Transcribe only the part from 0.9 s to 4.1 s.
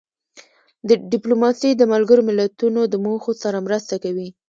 ډیپلوماسي د ملګرو ملتونو د موخو سره مرسته